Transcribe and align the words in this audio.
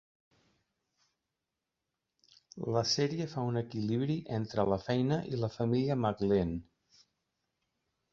La 2.75 2.81
sèrie 2.91 3.27
fa 3.33 3.43
un 3.49 3.59
equilibri 3.61 4.15
entre 4.39 4.65
la 4.73 4.79
feina 4.87 5.19
i 5.35 5.41
la 5.43 5.51
família 5.57 5.99
de 5.99 6.01
McLean. 6.07 6.57